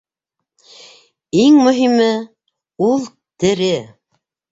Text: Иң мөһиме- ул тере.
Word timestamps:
Иң 1.41 1.59
мөһиме- 1.65 2.07
ул 2.87 3.05
тере. 3.45 3.69